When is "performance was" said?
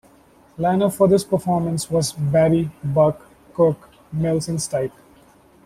1.23-2.11